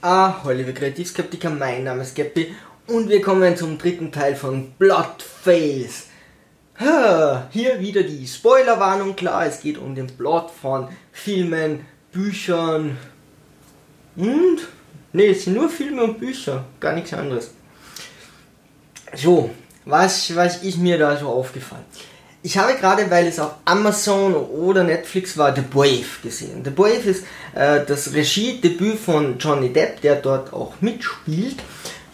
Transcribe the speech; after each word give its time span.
Ah, 0.00 0.44
hallo 0.44 0.58
liebe 0.58 0.72
Kreativskeptiker, 0.72 1.50
mein 1.50 1.82
Name 1.82 2.02
ist 2.02 2.14
Geppi 2.14 2.54
und 2.86 3.08
wir 3.08 3.20
kommen 3.20 3.56
zum 3.56 3.78
dritten 3.78 4.12
Teil 4.12 4.36
von 4.36 4.70
Blood 4.78 5.20
Fails. 5.20 6.06
Hier 7.50 7.80
wieder 7.80 8.04
die 8.04 8.24
Spoilerwarnung, 8.24 9.16
klar, 9.16 9.46
es 9.46 9.60
geht 9.60 9.76
um 9.76 9.96
den 9.96 10.06
Plot 10.06 10.52
von 10.52 10.86
Filmen, 11.10 11.84
Büchern 12.12 12.96
und... 14.14 14.60
Ne, 15.12 15.24
es 15.24 15.46
sind 15.46 15.54
nur 15.54 15.68
Filme 15.68 16.04
und 16.04 16.20
Bücher, 16.20 16.64
gar 16.78 16.92
nichts 16.92 17.12
anderes. 17.12 17.50
So, 19.16 19.50
was, 19.84 20.36
was 20.36 20.62
ist 20.62 20.78
mir 20.78 20.96
da 20.96 21.16
so 21.16 21.26
aufgefallen? 21.26 21.84
Ich 22.42 22.56
habe 22.56 22.74
gerade, 22.74 23.10
weil 23.10 23.26
es 23.26 23.40
auf 23.40 23.54
Amazon 23.64 24.32
oder 24.34 24.84
Netflix 24.84 25.36
war, 25.36 25.54
The 25.54 25.62
Brave 25.62 26.04
gesehen. 26.22 26.62
The 26.64 26.70
Brave 26.70 27.10
ist 27.10 27.24
äh, 27.54 27.84
das 27.84 28.14
Regiedebüt 28.14 28.98
von 28.98 29.38
Johnny 29.38 29.72
Depp, 29.72 30.00
der 30.02 30.16
dort 30.16 30.52
auch 30.52 30.74
mitspielt. 30.80 31.56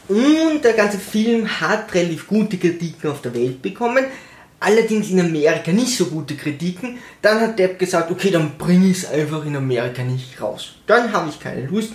Und 0.09 0.62
der 0.64 0.73
ganze 0.73 0.98
Film 0.98 1.48
hat 1.60 1.92
relativ 1.95 2.27
gute 2.27 2.56
Kritiken 2.56 3.10
auf 3.10 3.20
der 3.20 3.34
Welt 3.34 3.60
bekommen. 3.60 4.05
Allerdings 4.60 5.10
in 5.10 5.20
Amerika 5.20 5.73
nicht 5.73 5.97
so 5.97 6.06
gute 6.06 6.36
Kritiken. 6.36 6.98
Dann 7.20 7.41
hat 7.41 7.59
Depp 7.59 7.78
gesagt, 7.78 8.11
okay, 8.11 8.30
dann 8.30 8.56
bringe 8.56 8.88
ich 8.88 8.98
es 8.98 9.11
einfach 9.11 9.45
in 9.45 9.56
Amerika 9.56 10.02
nicht 10.02 10.41
raus. 10.41 10.77
Dann 10.86 11.12
habe 11.12 11.28
ich 11.28 11.38
keine 11.38 11.66
Lust. 11.66 11.92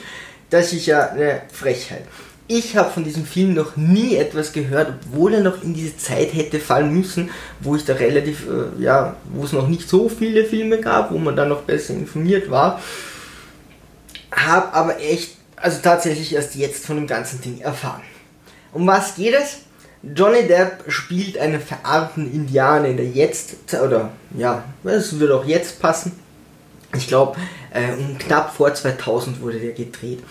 Das 0.52 0.72
ist 0.72 0.86
ja 0.86 1.10
eine 1.10 1.42
Frechheit. 1.52 2.06
Ich 2.52 2.76
habe 2.76 2.90
von 2.90 3.04
diesem 3.04 3.28
Film 3.28 3.54
noch 3.54 3.78
nie 3.78 4.16
etwas 4.16 4.54
gehört, 4.54 4.92
obwohl 5.06 5.36
er 5.36 5.42
noch 5.42 5.62
in 5.62 5.76
diese 5.76 5.96
Zeit 5.98 6.34
hätte 6.34 6.60
fallen 6.60 6.92
müssen, 6.92 7.30
wo 7.60 7.76
ich 7.76 7.86
da 7.86 7.94
relativ, 7.94 8.48
äh, 8.48 8.82
ja, 8.82 9.16
wo 9.32 9.44
es 9.44 9.54
noch 9.54 9.68
nicht 9.68 9.88
so 9.88 10.10
viele 10.10 10.44
Filme 10.44 10.82
gab, 10.82 11.12
wo 11.12 11.20
man 11.20 11.36
dann 11.36 11.50
noch 11.50 11.62
besser 11.62 11.94
informiert 11.94 12.50
war. 12.50 12.82
Hab 14.32 14.76
aber 14.76 15.00
echt, 15.00 15.38
also 15.58 15.78
tatsächlich 15.84 16.34
erst 16.34 16.56
jetzt 16.56 16.88
von 16.88 16.96
dem 16.96 17.06
ganzen 17.06 17.40
Ding 17.40 17.62
erfahren. 17.62 18.02
Um 18.74 18.88
was 18.88 19.14
geht 19.14 19.36
es? 19.36 19.58
Johnny 20.02 20.48
Depp 20.48 20.86
spielt 20.88 21.38
einen 21.38 21.62
verarmten 21.62 22.34
Indianer 22.34 22.88
in 22.88 22.98
der 22.98 23.10
Jetzt, 23.10 23.58
oder 23.76 24.10
ja, 24.36 24.64
es 24.86 25.20
würde 25.20 25.36
auch 25.36 25.46
jetzt 25.46 25.80
passen. 25.80 26.14
Ich 26.98 27.08
glaube, 27.08 27.38
äh, 27.72 27.90
knapp 28.18 28.56
vor 28.56 28.74
2000 28.74 29.40
wurde 29.40 29.60
der 29.60 29.74
gedreht 29.74 30.24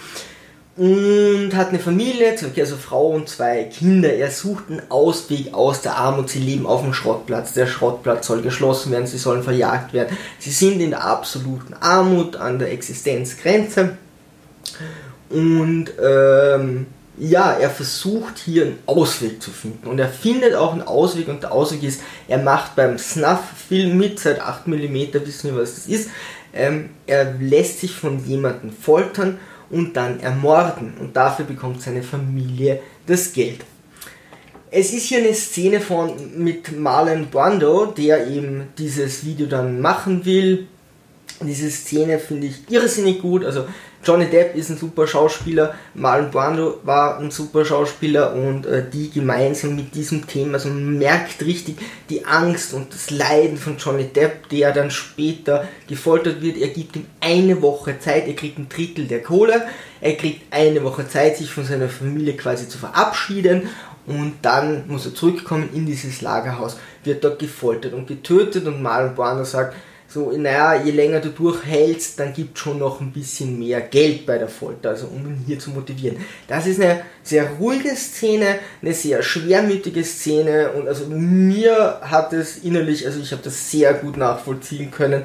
und 0.79 1.57
hat 1.57 1.71
eine 1.71 1.81
Familie, 1.81 2.37
also 2.57 2.77
Frau 2.77 3.09
und 3.09 3.29
zwei 3.29 3.65
Kinder. 3.65 4.13
Er 4.13 4.31
sucht 4.31 4.71
einen 4.71 4.83
Ausweg 4.91 5.53
aus 5.53 5.83
der 5.83 5.97
Armut. 5.97 6.31
Sie 6.31 6.39
leben 6.39 6.67
auf 6.67 6.83
dem 6.83 6.95
Schrottplatz. 6.95 7.53
Der 7.53 7.67
Schrottplatz 7.67 8.29
soll 8.29 8.43
geschlossen 8.43 8.93
werden, 8.93 9.09
sie 9.09 9.19
sollen 9.19 9.43
verjagt 9.43 9.93
werden. 9.93 10.17
Sie 10.39 10.53
sind 10.53 10.81
in 10.81 10.91
der 10.91 11.05
absoluten 11.05 11.75
Armut, 11.75 12.37
an 12.37 12.61
der 12.61 12.71
Existenzgrenze. 12.71 13.99
Und 15.31 15.87
ähm, 16.01 16.87
ja, 17.19 17.55
er 17.55 17.71
versucht 17.71 18.39
hier 18.39 18.67
einen 18.67 18.79
Ausweg 18.87 19.43
zu 19.43 19.51
finden. 19.51 19.89
Und 19.89 19.99
er 19.99 20.09
findet 20.09 20.55
auch 20.55 20.71
einen 20.71 20.83
Ausweg. 20.83 21.27
Und 21.27 21.43
der 21.43 21.51
Ausweg 21.51 21.83
ist, 21.83 22.03
er 22.29 22.39
macht 22.39 22.77
beim 22.77 22.99
Snuff-Film 22.99 23.99
mit, 23.99 24.21
seit 24.21 24.41
8mm 24.41 25.27
wissen 25.27 25.51
wir, 25.51 25.61
was 25.61 25.75
das 25.75 25.87
ist. 25.89 26.11
Ähm, 26.55 26.91
er 27.09 27.35
lässt 27.41 27.81
sich 27.81 27.97
von 27.97 28.25
jemandem 28.25 28.71
foltern 28.71 29.41
und 29.71 29.97
dann 29.97 30.21
ermorden. 30.21 30.95
Und 30.99 31.17
dafür 31.17 31.45
bekommt 31.45 31.83
seine 31.83 32.03
Familie 32.03 32.81
das 33.07 33.33
Geld. 33.33 33.65
Es 34.71 34.93
ist 34.93 35.07
hier 35.07 35.19
eine 35.19 35.35
Szene 35.35 35.81
von 35.81 36.13
mit 36.37 36.79
Marlon 36.79 37.29
Brando, 37.31 37.87
der 37.87 38.27
eben 38.29 38.69
dieses 38.77 39.25
Video 39.25 39.47
dann 39.47 39.81
machen 39.81 40.25
will. 40.25 40.67
Diese 41.41 41.71
Szene 41.71 42.19
finde 42.19 42.49
ich 42.49 42.71
irrsinnig 42.71 43.23
gut. 43.23 43.45
Also 43.45 43.65
Johnny 44.05 44.27
Depp 44.27 44.55
ist 44.55 44.71
ein 44.71 44.79
super 44.79 45.07
Schauspieler, 45.07 45.75
Marlon 45.95 46.31
Brando 46.31 46.79
war 46.85 47.19
ein 47.19 47.31
super 47.31 47.65
Schauspieler 47.65 48.33
und 48.33 48.65
äh, 48.65 48.89
die 48.89 49.11
gemeinsam 49.11 49.77
mit 49.77 49.95
diesem 49.95 50.27
Thema, 50.27 50.55
also 50.55 50.69
man 50.69 50.99
merkt 50.99 51.45
richtig 51.45 51.79
die 52.09 52.25
Angst 52.25 52.75
und 52.75 52.95
das 52.95 53.11
Leiden 53.11 53.57
von 53.57 53.77
Johnny 53.77 54.05
Depp, 54.05 54.49
der 54.51 54.73
dann 54.73 54.91
später 54.91 55.67
gefoltert 55.89 56.41
wird. 56.41 56.59
Er 56.59 56.69
gibt 56.69 56.97
ihm 56.97 57.07
eine 57.21 57.61
Woche 57.61 57.99
Zeit, 57.99 58.27
er 58.29 58.35
kriegt 58.35 58.59
ein 58.59 58.69
Drittel 58.69 59.07
der 59.07 59.23
Kohle, 59.23 59.67
er 60.01 60.15
kriegt 60.15 60.53
eine 60.53 60.83
Woche 60.85 61.09
Zeit, 61.09 61.37
sich 61.37 61.51
von 61.51 61.65
seiner 61.65 61.89
Familie 61.89 62.37
quasi 62.37 62.69
zu 62.69 62.79
verabschieden 62.79 63.69
und 64.07 64.37
dann 64.43 64.89
muss 64.89 65.05
er 65.05 65.15
zurückkommen 65.15 65.69
in 65.75 65.85
dieses 65.85 66.23
Lagerhaus, 66.23 66.79
wird 67.05 67.23
dort 67.25 67.39
gefoltert 67.39 67.93
und 67.93 68.07
getötet 68.07 68.67
und 68.67 68.83
Marlon 68.83 69.15
Brando 69.15 69.45
sagt, 69.45 69.75
so, 70.11 70.33
naja, 70.33 70.83
je 70.83 70.91
länger 70.93 71.21
du 71.21 71.29
durchhältst, 71.29 72.19
dann 72.19 72.33
gibt 72.33 72.59
schon 72.59 72.79
noch 72.79 73.01
ein 73.03 73.13
bisschen 73.13 73.59
mehr 73.59 73.83
Geld 73.83 74.25
bei 74.25 74.39
der 74.39 74.49
Folter, 74.49 74.91
also 74.91 75.07
um 75.07 75.27
ihn 75.27 75.45
hier 75.47 75.59
zu 75.59 75.71
motivieren. 75.71 76.17
Das 76.47 76.67
ist 76.67 76.81
eine 76.81 77.03
sehr 77.23 77.51
ruhige 77.61 77.95
Szene, 77.95 78.59
eine 78.81 78.95
sehr 78.95 79.23
schwermütige 79.23 80.03
Szene 80.03 80.73
und 80.73 80.89
also 80.89 81.05
mir 81.09 82.01
hat 82.01 82.33
es 82.33 82.57
innerlich, 82.65 83.05
also 83.05 83.21
ich 83.21 83.33
habe 83.33 83.43
das 83.43 83.71
sehr 83.71 83.93
gut 83.93 84.17
nachvollziehen 84.17 84.91
können, 84.91 85.25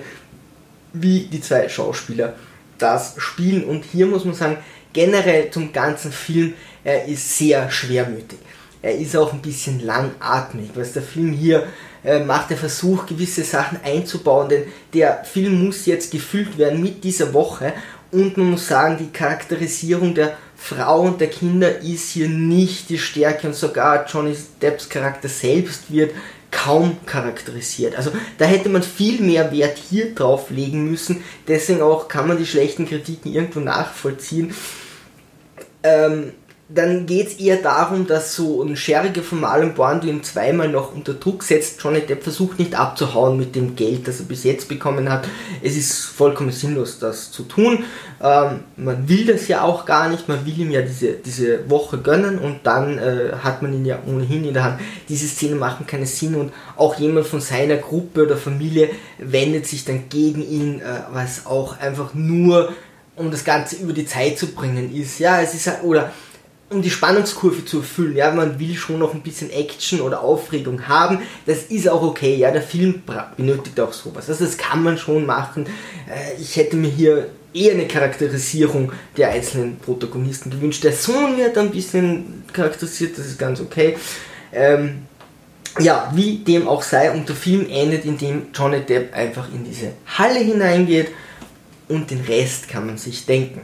wie 0.91 1.27
die 1.27 1.39
zwei 1.39 1.69
Schauspieler 1.69 2.33
das 2.77 3.15
spielen 3.17 3.63
und 3.63 3.85
hier 3.85 4.05
muss 4.05 4.25
man 4.25 4.33
sagen, 4.33 4.57
generell 4.91 5.49
zum 5.49 5.71
ganzen 5.71 6.11
Film, 6.11 6.55
er 6.83 7.05
ist 7.05 7.37
sehr 7.37 7.71
schwermütig. 7.71 8.39
Er 8.83 8.97
ist 8.97 9.15
auch 9.15 9.31
ein 9.31 9.41
bisschen 9.41 9.79
langatmig, 9.79 10.71
was 10.75 10.91
der 10.91 11.01
Film 11.01 11.31
hier 11.31 11.67
äh, 12.03 12.19
macht 12.19 12.49
der 12.49 12.57
Versuch, 12.57 13.05
gewisse 13.05 13.43
Sachen 13.43 13.79
einzubauen, 13.81 14.49
denn 14.49 14.65
der 14.93 15.23
Film 15.23 15.65
muss 15.65 15.85
jetzt 15.85 16.11
gefüllt 16.11 16.57
werden 16.57 16.83
mit 16.83 17.01
dieser 17.03 17.33
Woche 17.33 17.73
und 18.11 18.35
man 18.35 18.51
muss 18.51 18.67
sagen, 18.67 18.97
die 18.99 19.11
Charakterisierung 19.11 20.13
der 20.13 20.37
Frau 20.57 21.01
und 21.01 21.21
der 21.21 21.29
Kinder 21.29 21.79
ist 21.79 22.09
hier 22.09 22.27
nicht 22.27 22.89
die 22.89 22.99
Stärke 22.99 23.47
und 23.47 23.55
sogar 23.55 24.05
Johnny 24.05 24.35
Depps 24.61 24.89
Charakter 24.89 25.29
selbst 25.29 25.89
wird 25.89 26.11
kaum 26.51 26.97
charakterisiert. 27.05 27.95
Also 27.95 28.11
da 28.37 28.45
hätte 28.45 28.67
man 28.69 28.83
viel 28.83 29.21
mehr 29.21 29.51
Wert 29.51 29.77
hier 29.77 30.13
drauf 30.13 30.49
legen 30.49 30.89
müssen. 30.89 31.23
Deswegen 31.47 31.81
auch 31.81 32.07
kann 32.07 32.27
man 32.27 32.37
die 32.37 32.45
schlechten 32.45 32.85
Kritiken 32.85 33.33
irgendwo 33.33 33.61
nachvollziehen. 33.61 34.53
Ähm, 35.81 36.33
dann 36.69 37.05
geht 37.05 37.27
es 37.27 37.33
eher 37.39 37.57
darum, 37.57 38.07
dass 38.07 38.35
so 38.35 38.63
ein 38.63 38.77
Scherige 38.77 39.21
von 39.21 39.41
Marlon 39.41 39.73
Brando 39.73 40.07
ihn 40.07 40.23
zweimal 40.23 40.69
noch 40.69 40.95
unter 40.95 41.13
Druck 41.13 41.43
setzt. 41.43 41.83
Johnny 41.83 41.99
Depp 42.01 42.23
versucht 42.23 42.57
nicht 42.57 42.73
abzuhauen 42.73 43.37
mit 43.37 43.53
dem 43.55 43.75
Geld, 43.75 44.07
das 44.07 44.19
er 44.19 44.25
bis 44.25 44.45
jetzt 44.45 44.69
bekommen 44.69 45.11
hat. 45.11 45.27
Es 45.61 45.75
ist 45.75 46.05
vollkommen 46.05 46.51
sinnlos, 46.51 46.99
das 46.99 47.31
zu 47.31 47.43
tun. 47.43 47.83
Ähm, 48.21 48.61
man 48.77 49.09
will 49.09 49.25
das 49.25 49.49
ja 49.49 49.61
auch 49.63 49.85
gar 49.85 50.07
nicht. 50.07 50.29
Man 50.29 50.45
will 50.45 50.57
ihm 50.57 50.71
ja 50.71 50.81
diese, 50.81 51.13
diese 51.13 51.69
Woche 51.69 51.97
gönnen 51.97 52.39
und 52.39 52.61
dann 52.63 52.97
äh, 52.97 53.33
hat 53.43 53.61
man 53.61 53.73
ihn 53.73 53.85
ja 53.85 53.99
ohnehin 54.07 54.45
in 54.45 54.53
der 54.53 54.63
Hand. 54.63 54.79
Diese 55.09 55.27
Szenen 55.27 55.59
machen 55.59 55.85
keinen 55.85 56.05
Sinn 56.05 56.33
und 56.35 56.53
auch 56.77 56.95
jemand 56.95 57.27
von 57.27 57.41
seiner 57.41 57.75
Gruppe 57.75 58.23
oder 58.23 58.37
Familie 58.37 58.89
wendet 59.17 59.67
sich 59.67 59.83
dann 59.83 60.07
gegen 60.07 60.41
ihn, 60.41 60.79
äh, 60.79 61.01
was 61.11 61.45
auch 61.45 61.77
einfach 61.79 62.13
nur 62.13 62.71
um 63.15 63.29
das 63.29 63.43
Ganze 63.43 63.75
über 63.75 63.93
die 63.93 64.05
Zeit 64.05 64.39
zu 64.39 64.47
bringen 64.47 64.95
ist. 64.95 65.19
Ja, 65.19 65.41
es 65.41 65.53
ist 65.53 65.67
halt, 65.67 65.83
oder 65.83 66.11
um 66.73 66.81
die 66.81 66.89
Spannungskurve 66.89 67.63
zu 67.65 67.77
erfüllen. 67.77 68.15
Ja, 68.15 68.31
man 68.31 68.59
will 68.59 68.75
schon 68.75 68.99
noch 68.99 69.13
ein 69.13 69.21
bisschen 69.21 69.49
Action 69.51 70.01
oder 70.01 70.21
Aufregung 70.21 70.87
haben. 70.87 71.19
Das 71.45 71.63
ist 71.63 71.87
auch 71.87 72.01
okay. 72.01 72.35
Ja, 72.35 72.51
der 72.51 72.61
Film 72.61 73.03
benötigt 73.37 73.79
auch 73.79 73.93
sowas. 73.93 74.29
Also 74.29 74.45
das 74.45 74.57
kann 74.57 74.83
man 74.83 74.97
schon 74.97 75.25
machen. 75.25 75.65
Äh, 75.65 76.41
ich 76.41 76.55
hätte 76.55 76.75
mir 76.75 76.89
hier 76.89 77.29
eher 77.53 77.73
eine 77.73 77.87
Charakterisierung 77.87 78.91
der 79.15 79.29
einzelnen 79.29 79.77
Protagonisten 79.77 80.49
gewünscht. 80.49 80.83
Der 80.83 80.93
Sohn 80.93 81.37
wird 81.37 81.57
ein 81.57 81.71
bisschen 81.71 82.43
charakterisiert, 82.51 83.17
das 83.17 83.27
ist 83.27 83.39
ganz 83.39 83.61
okay. 83.61 83.95
Ähm, 84.51 85.03
ja, 85.79 86.11
wie 86.13 86.37
dem 86.37 86.67
auch 86.67 86.83
sei, 86.83 87.11
und 87.11 87.27
der 87.27 87.35
Film 87.35 87.67
endet, 87.69 88.05
indem 88.05 88.47
Johnny 88.53 88.81
Depp 88.81 89.13
einfach 89.13 89.51
in 89.51 89.63
diese 89.63 89.93
Halle 90.05 90.39
hineingeht 90.39 91.09
und 91.87 92.09
den 92.11 92.21
Rest 92.21 92.67
kann 92.67 92.85
man 92.85 92.97
sich 92.97 93.25
denken. 93.25 93.61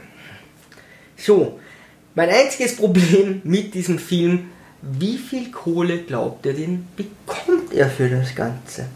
So, 1.16 1.60
mein 2.20 2.28
einziges 2.28 2.76
Problem 2.76 3.40
mit 3.44 3.72
diesem 3.72 3.98
Film, 3.98 4.50
wie 4.82 5.16
viel 5.16 5.50
Kohle 5.50 6.00
glaubt 6.00 6.44
er 6.44 6.52
denn, 6.52 6.86
bekommt 6.94 7.72
er 7.72 7.88
für 7.88 8.10
das 8.10 8.34
Ganze? 8.34 8.88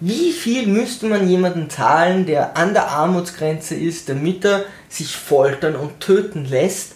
Wie 0.00 0.32
viel 0.32 0.66
müsste 0.66 1.06
man 1.06 1.28
jemanden 1.28 1.70
zahlen, 1.70 2.26
der 2.26 2.56
an 2.56 2.72
der 2.72 2.88
Armutsgrenze 2.88 3.76
ist, 3.76 4.08
damit 4.08 4.44
er 4.44 4.64
sich 4.88 5.14
foltern 5.14 5.76
und 5.76 6.00
töten 6.00 6.44
lässt? 6.44 6.94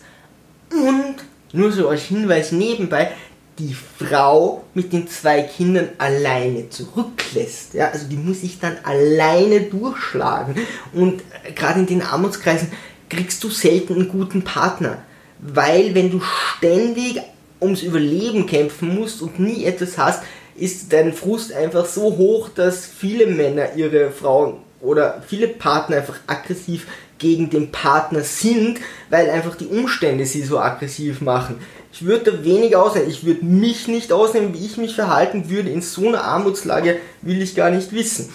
Und, 0.73 1.23
nur 1.53 1.71
so 1.71 1.89
als 1.89 2.03
Hinweis 2.03 2.51
nebenbei, 2.51 3.13
die 3.61 3.77
Frau 3.77 4.65
mit 4.75 4.93
den 4.93 5.07
zwei 5.07 5.43
Kindern 5.43 5.91
alleine 5.99 6.69
zurücklässt. 6.69 7.75
Ja, 7.75 7.91
also 7.91 8.09
die 8.09 8.17
muss 8.17 8.41
sich 8.41 8.59
dann 8.59 8.77
alleine 8.83 9.61
durchschlagen. 9.61 10.57
Und 10.93 11.23
gerade 11.55 11.79
in 11.79 11.87
den 11.87 12.03
Armutskreisen, 12.03 12.73
kriegst 13.09 13.43
du 13.45 13.51
selten 13.51 13.95
einen 13.95 14.09
guten 14.09 14.43
Partner. 14.43 14.99
Weil 15.39 15.95
wenn 15.95 16.11
du 16.11 16.21
ständig 16.57 17.21
ums 17.61 17.83
Überleben 17.83 18.47
kämpfen 18.47 18.95
musst 18.95 19.23
und 19.23 19.39
nie 19.39 19.65
etwas 19.65 19.99
hast, 19.99 20.23
ist 20.57 20.93
dein 20.93 21.13
Frust 21.13 21.53
einfach 21.53 21.87
so 21.87 22.17
hoch, 22.17 22.49
dass 22.49 22.87
viele 22.87 23.27
Männer 23.27 23.75
ihre 23.75 24.11
Frauen 24.11 24.59
oder 24.81 25.23
viele 25.27 25.49
Partner 25.49 25.97
einfach 25.97 26.19
aggressiv 26.27 26.87
gegen 27.19 27.51
den 27.51 27.73
Partner 27.73 28.21
sind, 28.21 28.81
weil 29.11 29.31
einfach 29.31 29.57
die 29.57 29.67
Umstände 29.67 30.27
sie 30.27 30.43
so 30.43 30.59
aggressiv 30.59 31.21
machen. 31.21 31.57
Ich 31.93 32.05
würde 32.05 32.33
da 32.33 32.45
wenig 32.45 32.77
ausnehmen. 32.77 33.09
Ich 33.09 33.25
würde 33.25 33.45
mich 33.45 33.89
nicht 33.89 34.13
ausnehmen, 34.13 34.53
wie 34.53 34.67
ich 34.67 34.77
mich 34.77 34.95
verhalten 34.95 35.49
würde. 35.49 35.71
In 35.71 35.81
so 35.81 36.09
einer 36.09 36.25
Armutslage 36.25 36.99
will 37.23 37.41
ich 37.41 37.55
gar 37.55 37.71
nicht 37.71 37.93
wissen. 37.93 38.31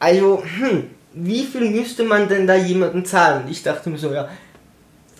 Also, 0.00 0.42
hm, 0.58 0.90
wie 1.12 1.44
viel 1.44 1.70
müsste 1.70 2.04
man 2.04 2.28
denn 2.28 2.46
da 2.46 2.54
jemanden 2.54 3.04
zahlen? 3.04 3.44
Ich 3.48 3.62
dachte 3.62 3.90
mir 3.90 3.98
so, 3.98 4.12
ja, 4.12 4.28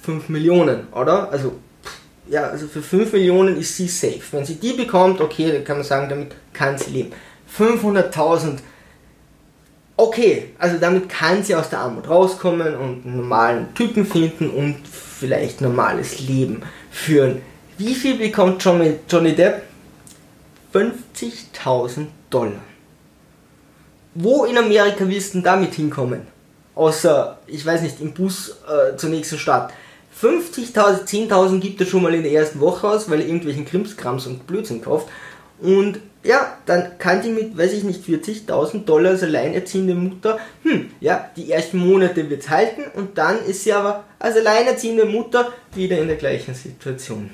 5 0.02 0.28
Millionen, 0.28 0.86
oder? 0.92 1.30
Also, 1.30 1.54
ja, 2.28 2.44
also 2.44 2.68
für 2.68 2.82
5 2.82 3.12
Millionen 3.12 3.56
ist 3.56 3.76
sie 3.76 3.88
safe. 3.88 4.20
Wenn 4.30 4.44
sie 4.44 4.54
die 4.54 4.72
bekommt, 4.72 5.20
okay, 5.20 5.52
dann 5.52 5.64
kann 5.64 5.78
man 5.78 5.86
sagen, 5.86 6.08
damit 6.08 6.32
kann 6.52 6.78
sie 6.78 6.90
leben. 6.90 7.12
500.000, 7.58 8.58
okay, 9.96 10.50
also 10.58 10.78
damit 10.78 11.08
kann 11.08 11.42
sie 11.42 11.54
aus 11.54 11.68
der 11.68 11.80
Armut 11.80 12.08
rauskommen 12.08 12.76
und 12.76 13.04
einen 13.04 13.16
normalen 13.16 13.74
Typen 13.74 14.06
finden 14.06 14.50
und 14.50 14.76
vielleicht 14.86 15.60
normales 15.60 16.20
Leben 16.20 16.62
führen. 16.90 17.42
Wie 17.78 17.94
viel 17.94 18.16
bekommt 18.16 18.62
Johnny, 18.64 18.94
Johnny 19.08 19.34
Depp? 19.34 19.62
50.000 20.72 22.06
Dollar. 22.30 22.62
Wo 24.14 24.44
in 24.44 24.58
Amerika 24.58 25.08
willst 25.08 25.34
du 25.34 25.40
damit 25.40 25.74
hinkommen? 25.74 26.22
Außer, 26.74 27.38
ich 27.46 27.64
weiß 27.64 27.82
nicht, 27.82 28.00
im 28.00 28.12
Bus 28.12 28.56
äh, 28.66 28.96
zur 28.96 29.10
nächsten 29.10 29.38
Stadt. 29.38 29.72
50.000, 30.20 31.06
10.000 31.06 31.60
gibt 31.60 31.80
er 31.80 31.86
schon 31.86 32.02
mal 32.02 32.14
in 32.14 32.22
der 32.22 32.32
ersten 32.32 32.60
Woche 32.60 32.88
aus, 32.88 33.08
weil 33.08 33.20
er 33.20 33.26
irgendwelchen 33.26 33.64
Krimskrams 33.64 34.26
und 34.26 34.46
Blödsinn 34.46 34.82
kauft. 34.82 35.08
Und 35.60 36.00
ja, 36.22 36.58
dann 36.66 36.98
kann 36.98 37.22
die 37.22 37.30
mit, 37.30 37.56
weiß 37.56 37.72
ich 37.72 37.84
nicht, 37.84 38.04
40.000 38.04 38.84
Dollar 38.84 39.12
als 39.12 39.22
alleinerziehende 39.22 39.94
Mutter, 39.94 40.38
hm, 40.62 40.90
ja, 41.00 41.30
die 41.36 41.50
ersten 41.50 41.78
Monate 41.78 42.28
wird's 42.28 42.50
halten 42.50 42.82
und 42.94 43.16
dann 43.16 43.42
ist 43.44 43.64
sie 43.64 43.72
aber 43.72 44.04
als 44.18 44.36
alleinerziehende 44.36 45.06
Mutter 45.06 45.52
wieder 45.74 45.98
in 45.98 46.08
der 46.08 46.16
gleichen 46.16 46.54
Situation. 46.54 47.30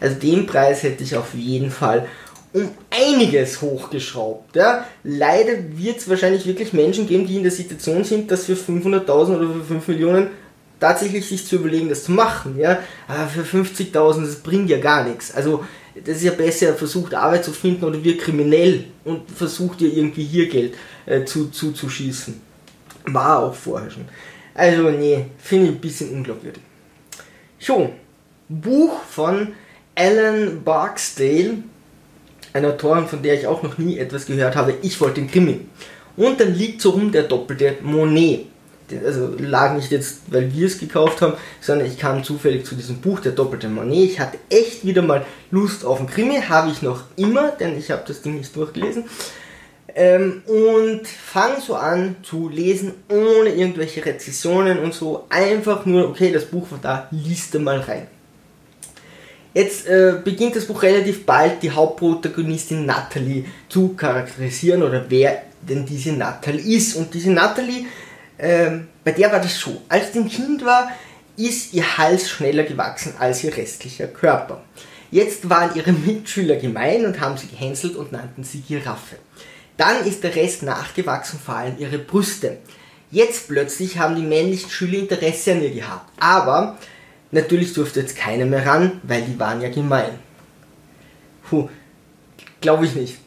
Also 0.00 0.16
den 0.16 0.46
Preis 0.46 0.82
hätte 0.82 1.04
ich 1.04 1.16
auf 1.16 1.34
jeden 1.34 1.70
Fall 1.70 2.06
um 2.52 2.70
einiges 2.90 3.60
hochgeschraubt. 3.60 4.56
Ja. 4.56 4.86
Leider 5.04 5.52
wird 5.76 5.98
es 5.98 6.08
wahrscheinlich 6.08 6.46
wirklich 6.46 6.72
Menschen 6.72 7.06
geben, 7.06 7.26
die 7.26 7.36
in 7.36 7.42
der 7.42 7.52
Situation 7.52 8.04
sind, 8.04 8.30
dass 8.30 8.46
für 8.46 8.54
500.000 8.54 9.36
oder 9.36 9.52
für 9.52 9.64
5 9.64 9.88
Millionen 9.88 10.28
tatsächlich 10.80 11.26
sich 11.26 11.46
zu 11.46 11.56
überlegen, 11.56 11.88
das 11.88 12.04
zu 12.04 12.12
machen. 12.12 12.58
Ja. 12.58 12.78
Aber 13.06 13.26
für 13.26 13.42
50.000, 13.42 14.22
das 14.22 14.36
bringt 14.36 14.70
ja 14.70 14.78
gar 14.78 15.04
nichts. 15.04 15.34
Also 15.34 15.64
das 16.04 16.18
ist 16.18 16.24
ja 16.24 16.32
besser, 16.32 16.74
versucht 16.74 17.14
Arbeit 17.14 17.44
zu 17.44 17.52
finden 17.52 17.84
oder 17.84 18.02
wir 18.02 18.16
kriminell 18.16 18.84
und 19.04 19.30
versucht 19.30 19.80
ihr 19.80 19.92
irgendwie 19.92 20.24
hier 20.24 20.48
Geld 20.48 20.74
äh, 21.06 21.24
zu, 21.24 21.48
zuzuschießen. 21.50 22.40
War 23.06 23.40
auch 23.40 23.54
vorher 23.54 23.90
schon. 23.90 24.04
Also 24.54 24.90
nee, 24.90 25.26
finde 25.38 25.66
ich 25.66 25.72
ein 25.72 25.80
bisschen 25.80 26.10
unglaubwürdig. 26.10 26.62
So, 27.58 27.92
Buch 28.48 29.02
von 29.02 29.48
Alan 29.94 30.62
Barksdale, 30.62 31.58
eine 32.52 32.68
Autorin, 32.68 33.06
von 33.06 33.22
der 33.22 33.34
ich 33.34 33.46
auch 33.46 33.62
noch 33.62 33.78
nie 33.78 33.98
etwas 33.98 34.26
gehört 34.26 34.56
habe. 34.56 34.74
Ich 34.82 35.00
wollte 35.00 35.20
den 35.20 35.30
Krimi. 35.30 35.60
Und 36.16 36.40
dann 36.40 36.54
liegt 36.54 36.80
so 36.80 36.90
rum 36.90 37.12
der 37.12 37.24
doppelte 37.24 37.76
Monet. 37.82 38.46
Also 39.04 39.34
lag 39.38 39.74
nicht 39.74 39.90
jetzt, 39.90 40.22
weil 40.28 40.52
wir 40.52 40.66
es 40.66 40.78
gekauft 40.78 41.20
haben, 41.20 41.34
sondern 41.60 41.86
ich 41.86 41.98
kam 41.98 42.24
zufällig 42.24 42.64
zu 42.64 42.74
diesem 42.74 42.96
Buch, 43.00 43.20
der 43.20 43.32
doppelte 43.32 43.68
Monet. 43.68 44.10
Ich 44.10 44.20
hatte 44.20 44.38
echt 44.48 44.84
wieder 44.84 45.02
mal 45.02 45.24
Lust 45.50 45.84
auf 45.84 45.98
einen 45.98 46.08
Krimi, 46.08 46.40
habe 46.40 46.70
ich 46.70 46.82
noch 46.82 47.04
immer, 47.16 47.50
denn 47.50 47.78
ich 47.78 47.90
habe 47.90 48.02
das 48.06 48.22
Ding 48.22 48.38
nicht 48.38 48.56
durchgelesen. 48.56 49.04
Ähm, 49.94 50.42
und 50.46 51.06
fange 51.06 51.60
so 51.60 51.74
an 51.74 52.16
zu 52.22 52.48
lesen, 52.48 52.94
ohne 53.08 53.50
irgendwelche 53.50 54.04
Rezessionen 54.04 54.78
und 54.78 54.94
so. 54.94 55.26
Einfach 55.28 55.86
nur, 55.86 56.08
okay, 56.08 56.32
das 56.32 56.44
Buch 56.44 56.70
war 56.70 56.78
da, 56.80 57.08
liest 57.10 57.58
mal 57.58 57.80
rein. 57.80 58.06
Jetzt 59.58 59.88
äh, 59.88 60.14
beginnt 60.22 60.54
das 60.54 60.66
Buch 60.66 60.80
relativ 60.84 61.26
bald, 61.26 61.64
die 61.64 61.72
Hauptprotagonistin 61.72 62.86
Natalie 62.86 63.44
zu 63.68 63.88
charakterisieren 63.94 64.84
oder 64.84 65.06
wer 65.08 65.42
denn 65.62 65.84
diese 65.84 66.12
Natalie 66.12 66.76
ist. 66.76 66.94
Und 66.94 67.12
diese 67.12 67.32
Natalie, 67.32 67.86
äh, 68.36 68.70
bei 69.02 69.10
der 69.10 69.32
war 69.32 69.40
das 69.40 69.58
so, 69.58 69.82
als 69.88 70.12
sie 70.12 70.20
ein 70.20 70.28
Kind 70.28 70.64
war, 70.64 70.92
ist 71.36 71.74
ihr 71.74 71.98
Hals 71.98 72.30
schneller 72.30 72.62
gewachsen 72.62 73.14
als 73.18 73.42
ihr 73.42 73.56
restlicher 73.56 74.06
Körper. 74.06 74.62
Jetzt 75.10 75.50
waren 75.50 75.74
ihre 75.74 75.90
Mitschüler 75.90 76.54
gemein 76.54 77.04
und 77.04 77.20
haben 77.20 77.36
sie 77.36 77.48
gehänselt 77.48 77.96
und 77.96 78.12
nannten 78.12 78.44
sie 78.44 78.60
Giraffe. 78.60 79.16
Dann 79.76 80.06
ist 80.06 80.22
der 80.22 80.36
Rest 80.36 80.62
nachgewachsen, 80.62 81.40
vor 81.44 81.56
allem 81.56 81.74
ihre 81.78 81.98
Brüste. 81.98 82.58
Jetzt 83.10 83.48
plötzlich 83.48 83.98
haben 83.98 84.14
die 84.14 84.22
männlichen 84.22 84.70
Schüler 84.70 85.00
Interesse 85.00 85.50
an 85.50 85.62
ihr 85.62 85.70
gehabt. 85.70 86.12
Aber 86.20 86.78
Natürlich 87.30 87.72
durfte 87.74 88.00
jetzt 88.00 88.16
keiner 88.16 88.46
mehr 88.46 88.66
ran, 88.66 89.00
weil 89.02 89.22
die 89.22 89.38
waren 89.38 89.60
ja 89.60 89.68
gemein. 89.68 90.18
Puh, 91.48 91.68
glaube 92.60 92.86
ich 92.86 92.94
nicht. 92.94 93.18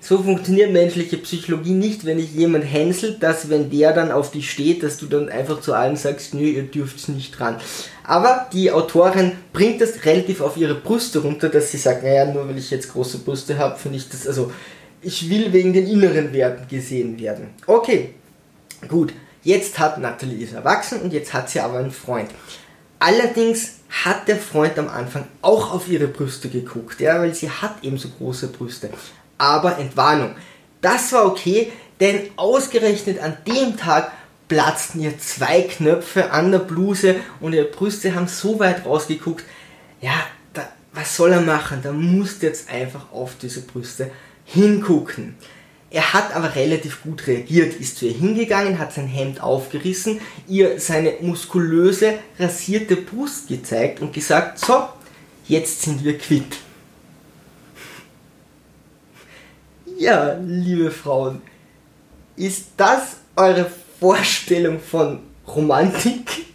So 0.00 0.22
funktioniert 0.22 0.72
menschliche 0.72 1.16
Psychologie 1.18 1.72
nicht, 1.72 2.06
wenn 2.06 2.20
ich 2.20 2.32
jemand 2.32 2.64
hänselt, 2.64 3.20
dass 3.20 3.50
wenn 3.50 3.68
der 3.68 3.92
dann 3.92 4.12
auf 4.12 4.30
dich 4.30 4.48
steht, 4.48 4.84
dass 4.84 4.96
du 4.96 5.06
dann 5.06 5.28
einfach 5.28 5.60
zu 5.60 5.74
allen 5.74 5.96
sagst, 5.96 6.34
nö, 6.34 6.44
ihr 6.44 6.62
dürft 6.62 7.08
nicht 7.08 7.40
ran. 7.40 7.56
Aber 8.04 8.46
die 8.52 8.70
Autorin 8.70 9.32
bringt 9.52 9.80
das 9.80 10.04
relativ 10.04 10.40
auf 10.40 10.56
ihre 10.56 10.76
Brüste 10.76 11.18
runter, 11.18 11.48
dass 11.48 11.72
sie 11.72 11.78
sagt, 11.78 12.04
naja, 12.04 12.32
nur 12.32 12.48
weil 12.48 12.58
ich 12.58 12.70
jetzt 12.70 12.92
große 12.92 13.18
Brüste 13.18 13.58
habe, 13.58 13.76
finde 13.76 13.98
ich 13.98 14.08
das, 14.08 14.26
also 14.28 14.52
ich 15.02 15.28
will 15.28 15.52
wegen 15.52 15.72
den 15.72 15.86
inneren 15.86 16.32
Werten 16.32 16.68
gesehen 16.68 17.18
werden. 17.18 17.48
Okay, 17.66 18.14
gut, 18.86 19.12
jetzt 19.42 19.78
hat 19.80 19.98
Natalie 19.98 20.44
ist 20.44 20.54
erwachsen 20.54 21.00
und 21.02 21.12
jetzt 21.12 21.34
hat 21.34 21.50
sie 21.50 21.60
aber 21.60 21.78
einen 21.78 21.90
Freund. 21.90 22.30
Allerdings 22.98 23.78
hat 24.04 24.28
der 24.28 24.36
Freund 24.36 24.78
am 24.78 24.88
Anfang 24.88 25.26
auch 25.40 25.72
auf 25.72 25.88
ihre 25.88 26.08
Brüste 26.08 26.48
geguckt, 26.48 27.00
ja, 27.00 27.20
weil 27.20 27.34
sie 27.34 27.50
hat 27.50 27.82
eben 27.82 27.98
so 27.98 28.08
große 28.08 28.48
Brüste. 28.48 28.90
Aber 29.38 29.78
Entwarnung. 29.78 30.34
Das 30.80 31.12
war 31.12 31.26
okay, 31.26 31.72
denn 32.00 32.30
ausgerechnet 32.36 33.20
an 33.20 33.36
dem 33.46 33.76
Tag 33.76 34.12
platzten 34.48 35.00
ihr 35.00 35.18
zwei 35.18 35.62
Knöpfe 35.62 36.30
an 36.30 36.50
der 36.50 36.60
Bluse 36.60 37.16
und 37.40 37.52
ihre 37.52 37.66
Brüste 37.66 38.14
haben 38.14 38.28
so 38.28 38.58
weit 38.58 38.84
rausgeguckt. 38.84 39.44
Ja, 40.00 40.14
da, 40.54 40.68
was 40.92 41.16
soll 41.16 41.32
er 41.32 41.40
machen? 41.40 41.80
Da 41.82 41.92
musst 41.92 42.42
jetzt 42.42 42.70
einfach 42.70 43.12
auf 43.12 43.36
diese 43.40 43.62
Brüste 43.62 44.10
hingucken. 44.44 45.36
Er 45.90 46.12
hat 46.12 46.36
aber 46.36 46.54
relativ 46.54 47.02
gut 47.02 47.26
reagiert, 47.26 47.74
ist 47.74 47.96
zu 47.96 48.06
ihr 48.06 48.12
hingegangen, 48.12 48.78
hat 48.78 48.92
sein 48.92 49.06
Hemd 49.06 49.42
aufgerissen, 49.42 50.20
ihr 50.46 50.78
seine 50.78 51.14
muskulöse, 51.20 52.18
rasierte 52.38 52.96
Brust 52.96 53.48
gezeigt 53.48 54.00
und 54.00 54.12
gesagt, 54.12 54.58
so, 54.58 54.88
jetzt 55.46 55.82
sind 55.82 56.04
wir 56.04 56.18
quitt. 56.18 56.58
Ja, 59.96 60.38
liebe 60.44 60.90
Frauen, 60.90 61.40
ist 62.36 62.66
das 62.76 63.16
eure 63.34 63.70
Vorstellung 63.98 64.80
von 64.80 65.20
Romantik? 65.46 66.46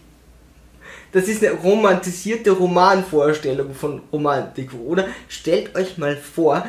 Das 1.12 1.28
ist 1.28 1.44
eine 1.44 1.54
romantisierte 1.54 2.52
Romanvorstellung 2.52 3.74
von 3.74 4.02
Romantik, 4.12 4.74
oder? 4.74 5.08
Stellt 5.28 5.76
euch 5.76 5.98
mal 5.98 6.16
vor, 6.16 6.66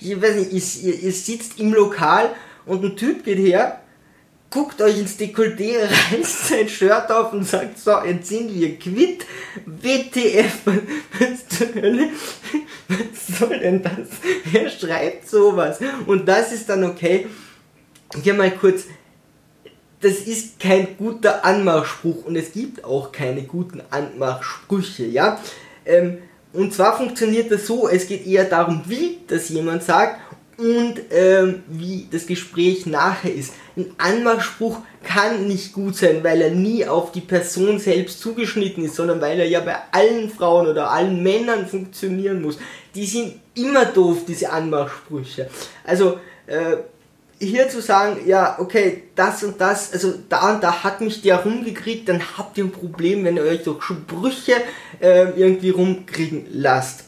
ich 0.00 0.20
weiß 0.20 0.36
nicht, 0.36 0.82
ihr, 0.82 0.94
ihr 0.94 1.12
sitzt 1.12 1.58
im 1.58 1.72
Lokal 1.72 2.30
und 2.66 2.84
ein 2.84 2.96
Typ 2.96 3.24
geht 3.24 3.38
her, 3.38 3.80
guckt 4.50 4.80
euch 4.80 4.98
ins 4.98 5.18
Dekolleté, 5.18 5.74
reißt 6.12 6.48
sein 6.48 6.68
Shirt 6.68 7.10
auf 7.10 7.32
und 7.32 7.44
sagt, 7.44 7.78
so, 7.78 8.02
jetzt 8.04 8.28
sind 8.28 8.54
wir 8.54 8.78
quitt. 8.78 9.26
WTF, 9.66 10.60
was 11.18 11.48
zur 11.48 11.74
Hölle? 11.74 12.10
Was 12.88 13.38
soll 13.38 13.58
denn 13.58 13.82
das? 13.82 14.08
Wer 14.44 14.70
schreibt 14.70 15.28
sowas? 15.28 15.78
Und 16.06 16.26
das 16.26 16.52
ist 16.52 16.68
dann 16.68 16.84
okay. 16.84 17.26
Hier 18.22 18.34
mal 18.34 18.50
kurz, 18.50 18.84
das 20.00 20.20
ist 20.20 20.60
kein 20.60 20.96
guter 20.96 21.44
Anmachspruch 21.44 22.24
und 22.24 22.36
es 22.36 22.52
gibt 22.52 22.84
auch 22.84 23.12
keine 23.12 23.42
guten 23.42 23.82
Anmachsprüche, 23.90 25.04
ja? 25.06 25.40
Ähm, 25.84 26.18
und 26.52 26.72
zwar 26.72 26.96
funktioniert 26.96 27.50
das 27.50 27.66
so, 27.66 27.88
es 27.88 28.06
geht 28.06 28.26
eher 28.26 28.44
darum, 28.44 28.82
wie 28.86 29.18
das 29.26 29.48
jemand 29.48 29.82
sagt 29.82 30.20
und 30.58 30.94
ähm, 31.10 31.62
wie 31.68 32.08
das 32.10 32.26
Gespräch 32.26 32.84
nachher 32.86 33.32
ist. 33.32 33.52
Ein 33.76 33.92
Anmachspruch 33.96 34.78
kann 35.04 35.46
nicht 35.46 35.72
gut 35.72 35.94
sein, 35.94 36.24
weil 36.24 36.40
er 36.40 36.50
nie 36.50 36.84
auf 36.84 37.12
die 37.12 37.20
Person 37.20 37.78
selbst 37.78 38.20
zugeschnitten 38.20 38.84
ist, 38.84 38.96
sondern 38.96 39.20
weil 39.20 39.38
er 39.38 39.48
ja 39.48 39.60
bei 39.60 39.76
allen 39.92 40.30
Frauen 40.30 40.66
oder 40.66 40.90
allen 40.90 41.22
Männern 41.22 41.66
funktionieren 41.66 42.42
muss. 42.42 42.58
Die 42.94 43.06
sind 43.06 43.34
immer 43.54 43.84
doof, 43.84 44.24
diese 44.26 44.50
Anmachsprüche. 44.50 45.48
Also, 45.84 46.18
äh, 46.46 46.78
hier 47.40 47.68
zu 47.68 47.80
sagen, 47.80 48.18
ja, 48.26 48.56
okay, 48.58 49.04
das 49.14 49.42
und 49.44 49.60
das, 49.60 49.92
also 49.92 50.14
da 50.28 50.54
und 50.54 50.62
da 50.62 50.82
hat 50.82 51.00
mich 51.00 51.22
der 51.22 51.36
rumgekriegt, 51.36 52.08
dann 52.08 52.22
habt 52.36 52.58
ihr 52.58 52.64
ein 52.64 52.72
Problem, 52.72 53.24
wenn 53.24 53.36
ihr 53.36 53.44
euch 53.44 53.62
durch 53.62 53.82
Sprüche 53.82 54.54
äh, 55.00 55.30
irgendwie 55.36 55.70
rumkriegen 55.70 56.46
lasst. 56.50 57.04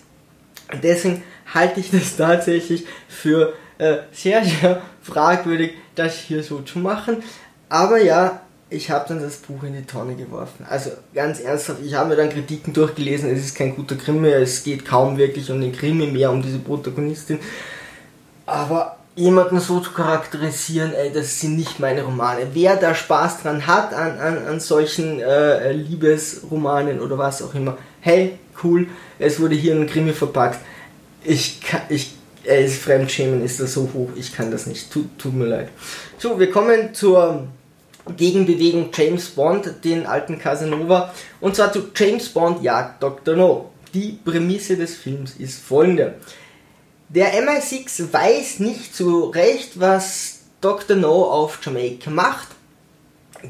deswegen 0.83 1.23
halte 1.53 1.81
ich 1.81 1.91
das 1.91 2.17
tatsächlich 2.19 2.87
für 3.09 3.55
äh, 3.79 3.99
sehr, 4.13 4.45
sehr 4.45 4.83
fragwürdig, 5.03 5.73
das 5.95 6.15
hier 6.15 6.43
so 6.43 6.61
zu 6.61 6.79
machen. 6.79 7.23
Aber 7.69 7.99
ja, 8.01 8.41
ich 8.69 8.91
habe 8.91 9.09
dann 9.09 9.21
das 9.21 9.39
Buch 9.39 9.65
in 9.65 9.73
die 9.73 9.85
Tonne 9.85 10.15
geworfen. 10.15 10.65
Also 10.69 10.91
ganz 11.13 11.41
ernsthaft, 11.41 11.81
ich 11.85 11.95
habe 11.95 12.11
mir 12.11 12.17
dann 12.17 12.31
Kritiken 12.31 12.73
durchgelesen, 12.73 13.31
es 13.31 13.41
ist 13.41 13.57
kein 13.57 13.75
guter 13.75 13.97
Krimi, 13.97 14.29
es 14.29 14.63
geht 14.63 14.85
kaum 14.85 15.19
wirklich 15.19 15.51
um 15.51 15.61
den 15.61 15.73
Krimi, 15.73 16.07
mehr 16.07 16.31
um 16.31 16.41
diese 16.41 16.61
Protagonistin. 16.61 17.41
Aber 18.47 19.00
jemanden 19.17 19.61
so 19.61 19.81
zu 19.81 19.91
charakterisieren, 19.91 20.95
ey, 20.95 21.13
das 21.13 21.41
sind 21.41 21.57
nicht 21.57 21.81
meine 21.81 22.03
Romane. 22.03 22.49
Wer 22.53 22.77
da 22.77 22.95
Spaß 22.95 23.43
dran 23.43 23.67
hat 23.67 23.93
an, 23.93 24.19
an, 24.19 24.47
an 24.47 24.61
solchen 24.61 25.21
äh, 25.21 25.73
Liebesromanen 25.73 27.01
oder 27.01 27.19
was 27.19 27.43
auch 27.43 27.55
immer, 27.55 27.77
hey, 28.01 28.39
cool, 28.63 28.87
es 29.19 29.41
wurde 29.41 29.55
hier 29.55 29.73
in 29.73 29.83
ein 29.83 29.87
Krimi 29.87 30.13
verpackt. 30.13 30.61
Ich 31.25 31.61
kann, 31.61 31.83
ich, 31.89 32.15
ey, 32.45 32.65
das 32.65 32.77
Fremdschämen 32.77 33.45
ist 33.45 33.61
da 33.61 33.67
so 33.67 33.91
hoch, 33.93 34.11
ich 34.15 34.35
kann 34.35 34.51
das 34.51 34.67
nicht. 34.67 34.93
Tut, 34.93 35.19
tut 35.19 35.35
mir 35.35 35.47
leid. 35.47 35.69
So, 36.19 36.39
wir 36.39 36.51
kommen 36.51 36.95
zur 36.95 37.49
Gegenbewegung 38.17 38.91
James 38.93 39.29
Bond, 39.31 39.85
den 39.85 40.07
alten 40.07 40.39
Casanova. 40.39 41.13
Und 41.41 41.57
zwar 41.57 41.73
zu 41.73 41.91
James 41.95 42.29
Bond 42.29 42.63
jagt 42.63 43.03
Dr. 43.03 43.37
No. 43.37 43.71
Die 43.93 44.19
Prämisse 44.25 44.77
des 44.77 44.95
Films 44.95 45.35
ist 45.37 45.61
folgende. 45.61 46.15
Der 47.13 47.35
MI6 47.43 48.13
weiß 48.13 48.61
nicht 48.61 48.95
so 48.95 49.31
recht, 49.31 49.81
was 49.81 50.43
Dr. 50.61 50.97
No 50.97 51.25
auf 51.25 51.59
Jamaika 51.61 52.09
macht. 52.09 52.47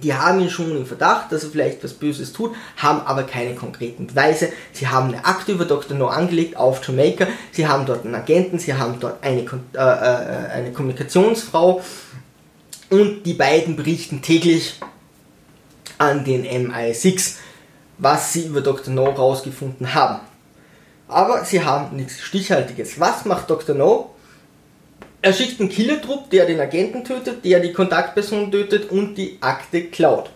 Die 0.03 0.15
haben 0.15 0.41
ihn 0.41 0.49
schon 0.49 0.75
im 0.75 0.87
Verdacht, 0.87 1.31
dass 1.31 1.45
er 1.45 1.51
vielleicht 1.51 1.85
was 1.85 1.93
Böses 1.93 2.33
tut, 2.33 2.55
haben 2.79 3.01
aber 3.03 3.25
keine 3.25 3.55
konkreten 3.55 4.07
Beweise. 4.07 4.51
Sie 4.73 4.89
haben 4.89 5.09
eine 5.09 5.27
Akte 5.27 5.53
über 5.53 5.67
Dr. 5.67 5.95
No 5.95 6.07
angelegt 6.07 6.57
auf 6.57 6.83
Jamaika. 6.87 7.27
Sie 7.53 7.69
haben 7.69 7.85
dort 7.85 8.07
einen 8.07 8.15
Agenten, 8.15 8.59
sie 8.59 8.73
haben 8.73 8.99
dort 8.99 9.23
eine, 9.23 9.43
äh, 9.43 9.77
äh, 9.77 10.51
eine 10.53 10.73
Kommunikationsfrau 10.73 11.83
und 12.89 13.25
die 13.25 13.35
beiden 13.35 13.77
berichten 13.77 14.23
täglich 14.23 14.81
an 15.99 16.25
den 16.25 16.47
MI6, 16.47 17.35
was 17.99 18.33
sie 18.33 18.47
über 18.47 18.63
Dr. 18.63 18.95
No 18.95 19.05
rausgefunden 19.05 19.93
haben. 19.93 20.30
Aber 21.11 21.45
sie 21.45 21.65
haben 21.65 21.97
nichts 21.97 22.21
Stichhaltiges. 22.21 23.01
Was 23.01 23.25
macht 23.25 23.51
Dr. 23.51 23.75
No? 23.75 24.15
Er 25.23 25.33
schickt 25.33 25.61
einen 25.61 25.69
Killertrupp, 25.69 26.31
der 26.31 26.47
den 26.47 26.61
Agenten 26.61 27.05
tötet, 27.05 27.45
der 27.45 27.61
die 27.61 27.73
Kontaktperson 27.73 28.51
tötet 28.51 28.91
und 28.91 29.17
die 29.17 29.37
Akte 29.41 29.85
klaut. 29.85 30.31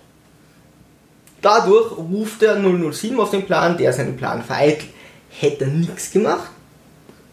Dadurch 1.40 1.96
ruft 1.96 2.42
er 2.42 2.56
007 2.56 3.18
auf 3.20 3.30
den 3.30 3.46
Plan, 3.46 3.78
der 3.78 3.92
seinen 3.92 4.16
Plan 4.16 4.42
vereitelt. 4.42 4.90
Hätte 5.30 5.64
er 5.64 5.70
nichts 5.70 6.10
gemacht, 6.10 6.50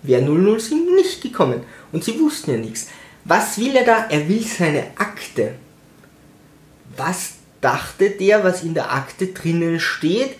wäre 0.02 0.22
007 0.22 0.96
nicht 0.96 1.22
gekommen. 1.22 1.64
Und 1.92 2.04
sie 2.04 2.20
wussten 2.20 2.52
ja 2.52 2.58
nichts. 2.58 2.88
Was 3.26 3.58
will 3.58 3.76
er 3.76 3.86
da? 3.86 4.06
Er 4.10 4.28
will 4.28 4.44
seine 4.44 4.86
Akte. 4.98 5.56
Was 6.96 7.34
dachte 7.60 8.12
der, 8.12 8.44
was 8.44 8.64
in 8.64 8.74
der 8.74 8.92
Akte 8.92 9.28
drinnen 9.28 9.80
steht, 9.80 10.36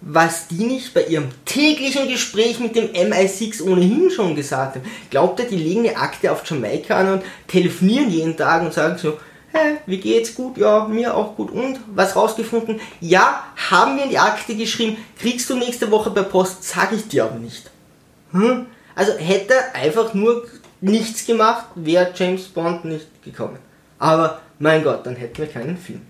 was 0.00 0.48
die 0.48 0.64
nicht 0.64 0.94
bei 0.94 1.04
ihrem 1.04 1.28
täglichen 1.44 2.08
Gespräch 2.08 2.60
mit 2.60 2.76
dem 2.76 2.92
MI6 2.92 3.62
ohnehin 3.62 4.10
schon 4.10 4.36
gesagt 4.36 4.76
haben? 4.76 4.84
Glaubt 5.10 5.40
er, 5.40 5.46
die 5.46 5.56
legen 5.56 5.88
eine 5.88 5.96
Akte 5.96 6.30
auf 6.30 6.48
Jamaika 6.48 6.98
an 6.98 7.12
und 7.14 7.22
telefonieren 7.48 8.10
jeden 8.10 8.36
Tag 8.36 8.62
und 8.62 8.72
sagen 8.72 8.96
so, 8.98 9.18
hä, 9.52 9.78
wie 9.86 9.98
geht's 9.98 10.34
gut? 10.34 10.56
Ja, 10.56 10.86
mir 10.86 11.16
auch 11.16 11.34
gut. 11.34 11.50
Und 11.50 11.80
was 11.94 12.14
rausgefunden? 12.14 12.80
Ja, 13.00 13.44
haben 13.70 13.96
wir 13.96 14.04
in 14.04 14.10
die 14.10 14.18
Akte 14.18 14.54
geschrieben, 14.54 14.96
kriegst 15.18 15.50
du 15.50 15.56
nächste 15.56 15.90
Woche 15.90 16.10
per 16.10 16.24
Post, 16.24 16.64
sag 16.64 16.92
ich 16.92 17.08
dir 17.08 17.24
aber 17.24 17.38
nicht. 17.38 17.70
Hm? 18.32 18.66
Also 18.94 19.12
hätte 19.12 19.54
er 19.54 19.74
einfach 19.74 20.14
nur 20.14 20.46
nichts 20.80 21.26
gemacht, 21.26 21.66
wäre 21.74 22.12
James 22.14 22.44
Bond 22.44 22.84
nicht 22.84 23.22
gekommen. 23.24 23.58
Aber 23.98 24.40
mein 24.58 24.84
Gott, 24.84 25.06
dann 25.06 25.16
hätten 25.16 25.38
wir 25.38 25.46
keinen 25.46 25.76
Film. 25.76 26.02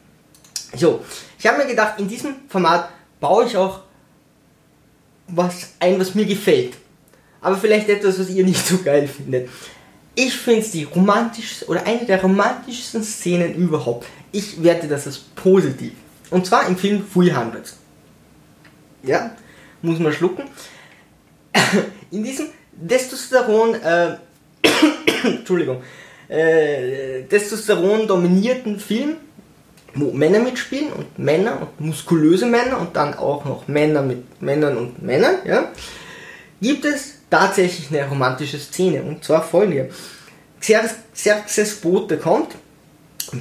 So, 0.76 1.02
ich 1.38 1.46
habe 1.46 1.58
mir 1.58 1.66
gedacht, 1.66 1.98
in 1.98 2.08
diesem 2.08 2.36
Format 2.48 2.90
baue 3.20 3.46
ich 3.46 3.56
auch 3.56 3.80
was 5.28 5.74
ein, 5.80 5.98
was 6.00 6.14
mir 6.14 6.24
gefällt. 6.24 6.74
Aber 7.40 7.56
vielleicht 7.56 7.88
etwas, 7.88 8.18
was 8.18 8.30
ihr 8.30 8.44
nicht 8.44 8.66
so 8.66 8.78
geil 8.78 9.06
findet. 9.06 9.48
Ich 10.14 10.34
finde 10.36 10.60
es 10.60 10.72
die 10.72 10.84
romantischste 10.84 11.66
oder 11.66 11.86
eine 11.86 12.04
der 12.04 12.20
romantischsten 12.20 13.04
Szenen 13.04 13.54
überhaupt. 13.54 14.06
Ich 14.32 14.62
werte 14.62 14.88
das 14.88 15.06
als 15.06 15.18
positiv. 15.18 15.92
Und 16.30 16.46
zwar 16.46 16.66
im 16.66 16.76
Film 16.76 17.04
300. 17.14 17.74
Ja, 19.04 19.36
muss 19.80 19.98
man 19.98 20.12
schlucken. 20.12 20.44
In 22.10 22.24
diesem 22.24 22.46
Testosteron 22.86 23.74
äh, 23.74 24.16
Entschuldigung, 25.24 25.82
äh, 26.28 27.22
Testosteron 27.22 28.06
dominierten 28.06 28.78
Film, 28.80 29.16
Männer 29.98 30.40
mitspielen 30.40 30.92
und 30.92 31.18
Männer 31.18 31.60
und 31.60 31.86
muskulöse 31.86 32.46
Männer 32.46 32.80
und 32.80 32.96
dann 32.96 33.14
auch 33.14 33.44
noch 33.44 33.68
Männer 33.68 34.02
mit 34.02 34.40
Männern 34.40 34.76
und 34.76 35.02
Männern, 35.02 35.36
ja, 35.44 35.70
gibt 36.60 36.84
es 36.84 37.14
tatsächlich 37.30 37.88
eine 37.90 38.08
romantische 38.08 38.58
Szene 38.58 39.02
und 39.02 39.24
zwar 39.24 39.42
folgende. 39.42 39.90
Xerxes 40.60 41.76
Bote 41.76 42.16
kommt, 42.16 42.54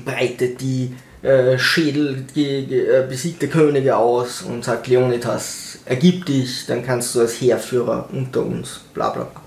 breitet 0.05 0.61
die 0.61 0.93
äh, 1.21 1.57
Schädel 1.57 2.25
äh, 2.35 3.07
besiegte 3.07 3.47
Könige 3.47 3.97
aus 3.97 4.43
und 4.43 4.63
sagt 4.63 4.87
Leonidas, 4.87 5.79
ergib 5.85 6.25
dich, 6.25 6.65
dann 6.67 6.85
kannst 6.85 7.15
du 7.15 7.21
als 7.21 7.41
Heerführer 7.41 8.07
unter 8.11 8.41
uns, 8.43 8.81
bla 8.93 9.09
bla 9.09 9.23
bla. 9.23 9.46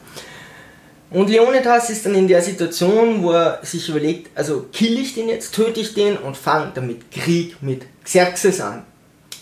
Und 1.11 1.29
Leonidas 1.29 1.91
ist 1.91 2.07
dann 2.07 2.15
in 2.15 2.29
der 2.29 2.41
Situation, 2.41 3.23
wo 3.23 3.33
er 3.33 3.59
sich 3.65 3.89
überlegt, 3.89 4.31
also 4.37 4.67
kill 4.73 4.99
ich 4.99 5.15
den 5.15 5.29
jetzt, 5.29 5.55
töte 5.55 5.81
ich 5.81 5.95
den 5.95 6.17
und 6.17 6.37
fange 6.37 6.71
damit 6.75 7.11
Krieg 7.11 7.61
mit 7.63 7.85
Xerxes 8.05 8.61
an. 8.61 8.85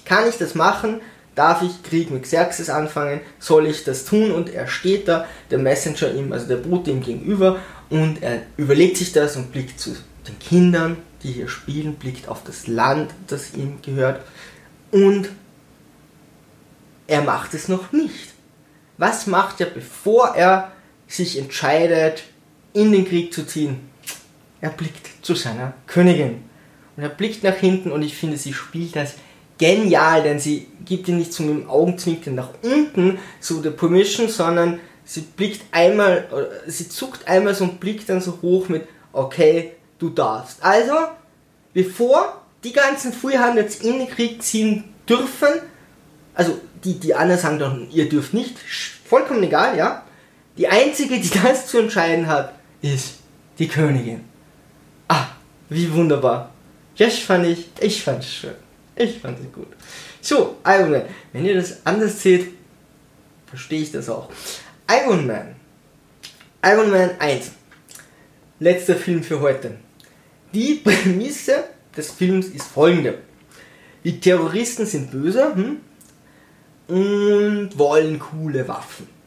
Kann 0.07 0.27
ich 0.29 0.39
das 0.39 0.55
machen? 0.55 1.03
Darf 1.35 1.61
ich 1.63 1.83
Krieg 1.83 2.11
mit 2.11 2.23
Xerxes 2.23 2.71
anfangen? 2.71 3.21
Soll 3.39 3.67
ich 3.67 3.85
das 3.85 4.07
tun? 4.07 4.33
Und 4.33 4.53
er 4.53 4.67
steht 4.67 5.09
da, 5.09 5.27
der 5.51 5.59
Messenger 5.59 6.15
ihm, 6.15 6.33
also 6.33 6.49
der 6.49 6.57
Bote 6.57 6.91
ihm 6.91 7.03
gegenüber 7.03 7.59
und 7.91 8.23
er 8.23 8.43
überlegt 8.57 8.97
sich 8.97 9.13
das 9.13 9.37
und 9.37 9.53
blickt 9.53 9.79
zu 9.79 9.95
den 10.27 10.39
Kindern, 10.39 10.97
die 11.23 11.33
hier 11.33 11.49
spielen, 11.49 11.95
blickt 11.97 12.29
auf 12.29 12.43
das 12.45 12.67
Land, 12.67 13.11
das 13.27 13.55
ihm 13.55 13.81
gehört 13.83 14.23
und 14.91 15.29
er 17.07 17.23
macht 17.23 17.55
es 17.55 17.69
noch 17.69 17.93
nicht. 17.93 18.35
Was 18.97 19.27
macht 19.27 19.61
er, 19.61 19.67
bevor 19.67 20.35
er 20.35 20.73
sich 21.09 21.38
entscheidet, 21.38 22.23
in 22.75 22.93
den 22.93 23.09
Krieg 23.09 23.33
zu 23.33 23.47
ziehen, 23.47 23.81
er 24.61 24.71
blickt 24.71 25.09
zu 25.23 25.35
seiner 25.35 25.73
Königin. 25.87 26.45
Und 26.97 27.03
er 27.03 27.09
blickt 27.09 27.43
nach 27.43 27.57
hinten 27.57 27.91
und 27.91 28.03
ich 28.03 28.17
finde, 28.17 28.37
sie 28.37 28.53
spielt 28.53 28.95
das 28.95 29.15
genial, 29.57 30.23
denn 30.23 30.38
sie 30.38 30.69
gibt 30.85 31.09
ihn 31.09 31.19
nicht 31.19 31.33
so 31.33 31.43
mit 31.43 31.62
dem 31.62 31.71
Augenzwinkern 31.71 32.35
nach 32.35 32.50
unten, 32.62 33.19
so 33.41 33.61
der 33.61 33.71
Permission, 33.71 34.29
sondern 34.29 34.81
sie 35.05 35.23
blickt 35.23 35.62
einmal, 35.73 36.29
sie 36.67 36.88
zuckt 36.88 37.27
einmal 37.27 37.55
so 37.55 37.65
und 37.65 37.81
blickt 37.81 38.09
dann 38.09 38.21
so 38.21 38.38
hoch 38.43 38.69
mit, 38.69 38.87
okay, 39.12 39.73
du 39.99 40.11
darfst. 40.11 40.62
Also, 40.62 40.95
bevor 41.73 42.43
die 42.65 42.73
ganzen 42.73 43.12
Freehandels 43.12 43.81
in 43.81 43.99
den 43.99 44.09
Krieg 44.09 44.43
ziehen 44.43 44.85
dürfen, 45.09 45.49
also 46.35 46.61
die, 46.85 46.99
die 46.99 47.15
anderen 47.15 47.41
sagen 47.41 47.59
dann, 47.59 47.88
ihr 47.91 48.09
dürft 48.09 48.35
nicht, 48.35 48.57
vollkommen 49.05 49.43
egal, 49.43 49.77
ja, 49.77 50.05
die 50.59 50.69
einzige, 50.69 51.19
die 51.19 51.31
das 51.31 51.69
zu 51.69 51.79
entscheiden 51.79 52.27
hat, 52.27 52.53
ist 52.83 53.21
die 53.59 53.69
Königin. 53.69 54.25
Ah, 55.07 55.29
wie 55.69 55.91
wunderbar. 55.93 56.50
Das 56.99 57.19
fand 57.19 57.47
ich, 57.47 57.69
ich 57.81 58.03
fand 58.03 58.23
es 58.25 58.33
schön. 58.33 58.55
Ich 58.97 59.21
fand 59.21 59.38
es 59.38 59.53
gut. 59.53 59.69
So, 60.21 60.57
Iron 60.67 60.91
Man. 60.91 61.03
Wenn 61.33 61.47
ihr 61.47 61.55
das 61.55 61.87
anders 61.87 62.21
seht, 62.21 62.49
verstehe 63.47 63.83
ich 63.83 63.93
das 63.93 64.09
auch. 64.09 64.29
Iron 64.91 65.27
Man. 65.27 65.55
Iron 66.65 66.91
Man 66.91 67.11
1. 67.21 67.53
Letzter 68.59 68.97
Film 68.97 69.23
für 69.23 69.41
heute. 69.41 69.77
Die 70.53 70.75
Prämisse 70.75 71.65
des 71.97 72.11
Films 72.11 72.49
ist 72.49 72.67
folgende. 72.67 73.19
Die 74.03 74.19
Terroristen 74.19 74.87
sind 74.87 75.12
böse 75.12 75.55
hm, 75.55 75.81
und 76.88 77.79
wollen 77.79 78.19
coole 78.19 78.67
Waffen. 78.67 79.18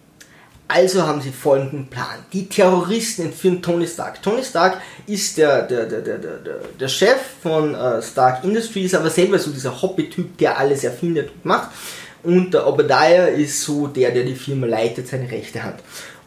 Also 0.73 1.05
haben 1.05 1.19
sie 1.19 1.31
folgenden 1.31 1.87
Plan. 1.87 2.19
Die 2.31 2.47
Terroristen 2.47 3.23
entführen 3.23 3.61
Tony 3.61 3.85
Stark. 3.85 4.23
Tony 4.23 4.41
Stark 4.41 4.81
ist 5.05 5.37
der, 5.37 5.63
der, 5.63 5.85
der, 5.85 5.99
der, 5.99 6.17
der, 6.17 6.59
der 6.79 6.87
Chef 6.87 7.19
von 7.43 7.75
äh, 7.75 8.01
Stark 8.01 8.45
Industries, 8.45 8.95
aber 8.95 9.09
selber 9.09 9.37
so 9.37 9.51
dieser 9.51 9.81
Hobby-Typ, 9.81 10.37
der 10.37 10.57
alles 10.57 10.85
erfindet 10.85 11.29
und 11.35 11.43
macht. 11.43 11.71
Und 12.23 12.53
der 12.53 12.65
Obadiah 12.65 13.25
ist 13.25 13.61
so 13.61 13.87
der, 13.87 14.11
der 14.11 14.23
die 14.23 14.35
Firma 14.35 14.65
leitet, 14.65 15.09
seine 15.09 15.29
rechte 15.29 15.61
Hand. 15.61 15.81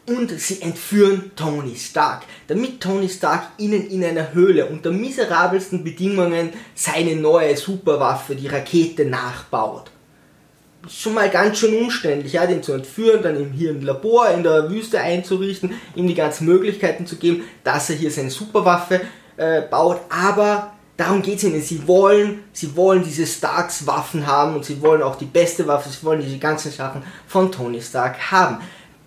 Und 0.06 0.38
sie 0.38 0.60
entführen 0.60 1.30
Tony 1.34 1.74
Stark, 1.76 2.24
damit 2.46 2.82
Tony 2.82 3.08
Stark 3.08 3.44
ihnen 3.56 3.88
in 3.88 4.04
einer 4.04 4.34
Höhle 4.34 4.66
unter 4.66 4.90
miserabelsten 4.90 5.82
Bedingungen 5.82 6.50
seine 6.74 7.16
neue 7.16 7.56
Superwaffe, 7.56 8.36
die 8.36 8.48
Rakete, 8.48 9.06
nachbaut 9.06 9.90
schon 10.88 11.14
mal 11.14 11.30
ganz 11.30 11.58
schön 11.58 11.74
umständlich, 11.74 12.32
ja, 12.32 12.46
den 12.46 12.62
zu 12.62 12.72
entführen, 12.72 13.22
dann 13.22 13.40
ihm 13.40 13.52
hier 13.52 13.70
ein 13.70 13.82
Labor 13.82 14.28
in 14.30 14.42
der 14.42 14.70
Wüste 14.70 15.00
einzurichten, 15.00 15.72
ihm 15.94 16.06
die 16.06 16.14
ganzen 16.14 16.46
Möglichkeiten 16.46 17.06
zu 17.06 17.16
geben, 17.16 17.44
dass 17.62 17.90
er 17.90 17.96
hier 17.96 18.10
seine 18.10 18.30
Superwaffe 18.30 19.00
äh, 19.36 19.62
baut, 19.62 20.00
aber 20.10 20.72
darum 20.96 21.22
geht 21.22 21.38
es 21.38 21.44
ihnen. 21.44 21.60
Sie 21.60 21.86
wollen, 21.86 22.44
sie 22.52 22.76
wollen 22.76 23.02
diese 23.02 23.26
Starks 23.26 23.86
Waffen 23.86 24.26
haben 24.26 24.54
und 24.54 24.64
sie 24.64 24.80
wollen 24.80 25.02
auch 25.02 25.16
die 25.16 25.24
beste 25.24 25.66
Waffe, 25.66 25.88
sie 25.88 26.04
wollen 26.04 26.20
diese 26.20 26.38
ganzen 26.38 26.70
Sachen 26.70 27.02
von 27.26 27.50
Tony 27.50 27.80
Stark 27.80 28.30
haben. 28.30 28.58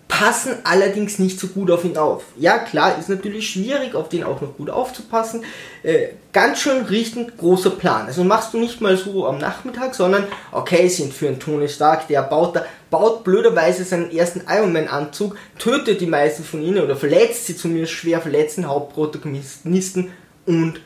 Passen 0.08 0.56
allerdings 0.64 1.18
nicht 1.18 1.38
so 1.38 1.48
gut 1.48 1.70
auf 1.70 1.84
ihn 1.84 1.98
auf. 1.98 2.24
Ja, 2.36 2.58
klar, 2.58 2.98
ist 2.98 3.10
natürlich 3.10 3.50
schwierig, 3.50 3.94
auf 3.94 4.08
den 4.08 4.24
auch 4.24 4.40
noch 4.40 4.56
gut 4.56 4.70
aufzupassen. 4.70 5.44
Äh, 5.82 6.08
ganz 6.32 6.60
schön 6.60 6.86
richtend 6.86 7.36
großer 7.36 7.70
Plan. 7.70 8.06
Also 8.06 8.24
machst 8.24 8.54
du 8.54 8.58
nicht 8.58 8.80
mal 8.80 8.96
so 8.96 9.26
am 9.26 9.38
Nachmittag, 9.38 9.94
sondern 9.94 10.24
okay, 10.50 10.88
sie 10.88 11.04
entführen 11.04 11.38
Tony 11.38 11.68
Stark, 11.68 12.08
der 12.08 12.22
baut 12.22 12.56
da, 12.56 12.64
baut 12.90 13.22
blöderweise 13.22 13.84
seinen 13.84 14.10
ersten 14.10 14.42
Iron 14.48 14.72
Man 14.72 14.88
Anzug, 14.88 15.36
tötet 15.58 16.00
die 16.00 16.06
meisten 16.06 16.42
von 16.42 16.62
ihnen 16.62 16.82
oder 16.82 16.96
verletzt 16.96 17.46
sie 17.46 17.56
zumindest 17.56 17.92
schwer 17.92 18.20
verletzten 18.22 18.66
Hauptprotagonisten 18.66 20.10
und 20.46 20.80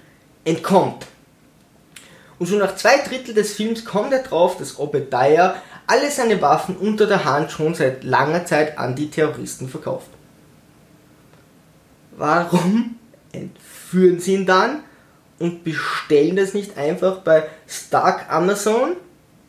entkommt. 0.44 1.06
Und 2.40 2.48
schon 2.48 2.58
nach 2.58 2.74
zwei 2.74 2.98
Drittel 2.98 3.34
des 3.34 3.52
Films 3.52 3.84
kommt 3.84 4.12
er 4.12 4.24
drauf, 4.24 4.56
dass 4.58 4.80
Obadiah 4.80 5.54
alle 5.92 6.10
seine 6.10 6.40
Waffen 6.40 6.76
unter 6.76 7.06
der 7.06 7.26
Hand 7.26 7.50
schon 7.50 7.74
seit 7.74 8.02
langer 8.02 8.46
Zeit 8.46 8.78
an 8.78 8.96
die 8.96 9.10
Terroristen 9.10 9.68
verkauft. 9.68 10.08
Warum 12.16 12.96
entführen 13.32 14.18
sie 14.18 14.34
ihn 14.34 14.46
dann 14.46 14.84
und 15.38 15.64
bestellen 15.64 16.36
das 16.36 16.54
nicht 16.54 16.78
einfach 16.78 17.18
bei 17.18 17.44
Stark 17.66 18.32
Amazon, 18.32 18.96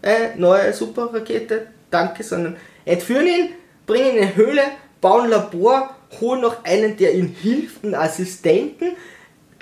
äh, 0.01 0.35
neue 0.35 0.73
Superrakete, 0.73 1.67
danke, 1.89 2.23
sondern 2.23 2.57
entführen 2.83 3.27
ihn, 3.27 3.50
bringen 3.85 4.07
ihn 4.07 4.17
in 4.17 4.23
eine 4.23 4.35
Höhle, 4.35 4.63
bauen 5.00 5.25
ein 5.25 5.29
Labor, 5.29 5.95
holen 6.19 6.41
noch 6.41 6.65
einen, 6.65 6.97
der 6.97 7.15
ihnen 7.15 7.29
hilft, 7.29 7.85
einen 7.85 7.95
Assistenten, 7.95 8.97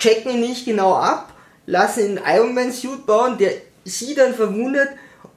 checken 0.00 0.32
ihn 0.32 0.40
nicht 0.40 0.64
genau 0.64 0.96
ab, 0.96 1.32
lassen 1.66 2.00
ihn 2.00 2.18
einen 2.18 2.36
Iron 2.38 2.54
Man 2.54 2.72
Suit 2.72 3.06
bauen, 3.06 3.38
der 3.38 3.52
sie 3.84 4.16
dann 4.16 4.34
verwundet, 4.34 4.88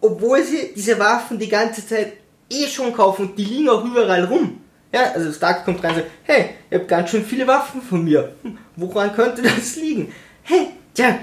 obwohl 0.06 0.44
sie 0.44 0.74
diese 0.76 0.98
Waffen 1.00 1.40
die 1.40 1.50
ganze 1.50 1.86
Zeit 1.86 2.14
eh 2.50 2.68
schon 2.68 2.94
kaufen 2.94 3.30
und 3.30 3.38
die 3.38 3.46
liegen 3.46 3.70
auch 3.70 3.84
überall 3.84 4.26
rum. 4.26 4.62
Ja, 4.92 5.12
also 5.14 5.32
Stark 5.32 5.66
kommt 5.66 5.84
rein 5.84 5.92
und 5.92 5.98
sagt, 5.98 6.12
hey, 6.24 6.50
ihr 6.70 6.80
habt 6.80 6.88
ganz 6.88 7.10
schön 7.10 7.26
viele 7.26 7.48
Waffen 7.48 7.82
von 7.82 8.04
mir. 8.04 8.36
Hm, 8.44 8.58
woran 8.76 9.14
könnte 9.14 9.42
das 9.42 9.76
liegen? 9.76 10.14
Hey, 10.44 10.68
tja, 10.94 11.20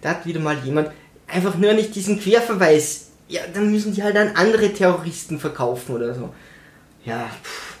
da 0.00 0.10
hat 0.10 0.26
wieder 0.26 0.40
mal 0.40 0.56
jemand 0.64 0.90
einfach 1.26 1.56
nur 1.56 1.72
nicht 1.74 1.94
diesen 1.94 2.18
Querverweis. 2.18 3.10
Ja, 3.28 3.42
dann 3.52 3.70
müssen 3.70 3.94
die 3.94 4.02
halt 4.02 4.16
an 4.16 4.32
andere 4.34 4.72
Terroristen 4.72 5.38
verkaufen 5.38 5.94
oder 5.94 6.14
so. 6.14 6.30
Ja, 7.04 7.30
pff. 7.42 7.74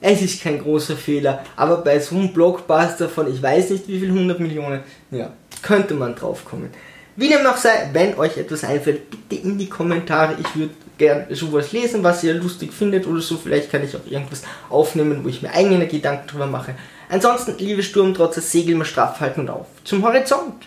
Es 0.00 0.20
ist 0.20 0.42
kein 0.42 0.60
großer 0.60 0.96
Fehler, 0.96 1.42
aber 1.56 1.78
bei 1.78 1.98
so 1.98 2.16
einem 2.16 2.32
Blockbuster 2.32 3.08
von 3.08 3.32
ich 3.32 3.42
weiß 3.42 3.70
nicht 3.70 3.88
wie 3.88 3.98
viel 3.98 4.10
100 4.10 4.38
Millionen, 4.38 4.80
ja, 5.10 5.32
könnte 5.62 5.94
man 5.94 6.14
drauf 6.14 6.44
kommen. 6.44 6.70
Wie 7.16 7.28
dem 7.28 7.42
noch 7.42 7.56
sei, 7.56 7.88
wenn 7.92 8.14
euch 8.18 8.36
etwas 8.36 8.62
einfällt, 8.62 9.10
bitte 9.10 9.42
in 9.42 9.56
die 9.56 9.68
Kommentare. 9.68 10.36
Ich 10.38 10.54
würde 10.54 10.74
gern 10.98 11.26
sowas 11.30 11.72
lesen, 11.72 12.02
was 12.02 12.22
ihr 12.22 12.34
lustig 12.34 12.72
findet 12.72 13.06
oder 13.06 13.20
so. 13.20 13.38
Vielleicht 13.38 13.70
kann 13.70 13.82
ich 13.82 13.96
auch 13.96 14.06
irgendwas 14.06 14.42
aufnehmen, 14.68 15.24
wo 15.24 15.28
ich 15.28 15.40
mir 15.40 15.50
eigene 15.52 15.86
Gedanken 15.86 16.28
drüber 16.28 16.46
mache. 16.46 16.74
Ansonsten, 17.08 17.54
liebe 17.58 17.82
Sturmtrotzer, 17.82 18.42
segeln 18.42 18.78
wir 18.78 18.84
straff 18.84 19.20
halten 19.20 19.40
und 19.40 19.50
auf 19.50 19.66
zum 19.84 20.04
Horizont. 20.04 20.66